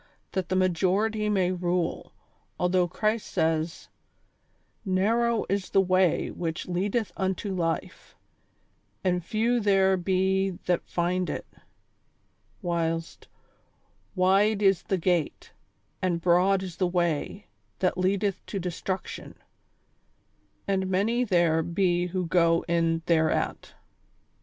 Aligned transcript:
That 0.31 0.49
the 0.49 0.55
majority 0.55 1.29
may 1.29 1.51
rule, 1.51 2.11
although 2.59 2.87
Christ 2.87 3.27
says:" 3.31 3.87
Narrow 4.83 5.45
is 5.47 5.69
the 5.69 5.79
way 5.79 6.31
which 6.31 6.67
leadeth 6.67 7.11
unto 7.15 7.53
life, 7.53 8.15
and 9.03 9.23
few 9.23 9.59
there 9.59 9.97
be 9.97 10.57
that 10.65 10.81
find 10.89 11.29
it;" 11.29 11.45
Avhilst," 12.63 13.27
Wide 14.15 14.63
is 14.63 14.81
the 14.81 14.97
gate, 14.97 15.51
and 16.01 16.19
broad 16.19 16.63
is 16.63 16.77
the 16.77 16.87
way, 16.87 17.45
that 17.77 17.95
leadeth 17.95 18.43
to 18.47 18.57
destruction, 18.59 19.35
and 20.67 20.87
many 20.89 21.23
there 21.23 21.61
be 21.61 22.07
who 22.07 22.25
go 22.25 22.65
in 22.67 23.03
thereat." 23.05 23.75